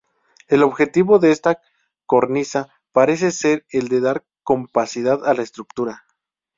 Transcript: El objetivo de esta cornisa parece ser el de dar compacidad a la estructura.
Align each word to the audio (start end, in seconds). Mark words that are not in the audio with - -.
El 0.47 0.63
objetivo 0.63 1.19
de 1.19 1.29
esta 1.31 1.61
cornisa 2.07 2.69
parece 2.91 3.29
ser 3.29 3.67
el 3.69 3.87
de 3.87 4.01
dar 4.01 4.25
compacidad 4.43 5.23
a 5.29 5.35
la 5.35 5.43
estructura. 5.43 6.05